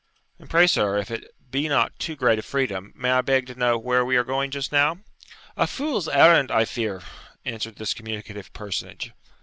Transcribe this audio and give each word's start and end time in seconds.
'And 0.39 0.49
pray, 0.49 0.65
sir, 0.65 0.97
if 0.97 1.11
it 1.11 1.31
be 1.51 1.67
not 1.69 1.99
too 1.99 2.15
great 2.15 2.39
a 2.39 2.41
freedom, 2.41 2.91
may 2.95 3.11
I 3.11 3.21
beg 3.21 3.45
to 3.45 3.53
know 3.53 3.77
where 3.77 4.03
we 4.03 4.15
are 4.17 4.23
going 4.23 4.49
just 4.49 4.71
now?' 4.71 4.97
'A 5.57 5.67
fule's 5.67 6.07
errand, 6.07 6.49
I 6.49 6.65
fear,' 6.65 7.03
answered 7.45 7.75
this 7.75 7.93
communicative 7.93 8.51
personage. 8.51 9.11